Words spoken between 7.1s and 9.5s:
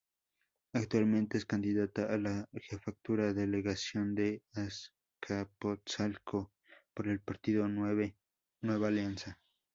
Partido Nueva Alianza.